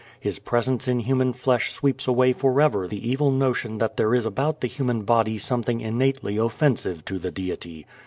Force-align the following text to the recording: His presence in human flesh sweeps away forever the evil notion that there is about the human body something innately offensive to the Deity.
His 0.19 0.39
presence 0.39 0.87
in 0.87 1.01
human 1.01 1.31
flesh 1.31 1.71
sweeps 1.71 2.07
away 2.07 2.33
forever 2.33 2.87
the 2.87 3.07
evil 3.07 3.29
notion 3.29 3.77
that 3.77 3.97
there 3.97 4.15
is 4.15 4.25
about 4.25 4.61
the 4.61 4.67
human 4.67 5.03
body 5.03 5.37
something 5.37 5.79
innately 5.79 6.37
offensive 6.37 7.05
to 7.05 7.19
the 7.19 7.29
Deity. 7.29 7.85